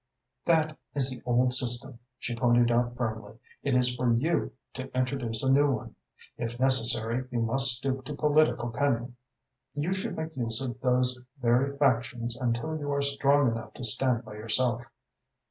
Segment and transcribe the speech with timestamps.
[0.45, 3.37] "That is the old system," she pointed out firmly.
[3.61, 5.95] "It is for you to introduce a new one.
[6.37, 9.15] If necessary, you must stoop to political cunning.
[9.75, 14.25] You should make use of those very factions until you are strong enough to stand
[14.25, 14.83] by yourself.